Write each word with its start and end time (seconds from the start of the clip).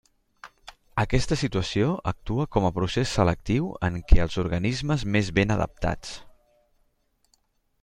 Aquesta 1.01 1.35
situació 1.41 1.89
actua 2.11 2.47
com 2.55 2.65
a 2.69 2.71
procés 2.79 3.13
selectiu 3.19 3.69
en 3.89 4.01
què 4.13 4.19
els 4.25 4.39
organismes 4.47 5.07
més 5.17 5.31
ben 5.41 5.57
adaptats. 5.59 6.17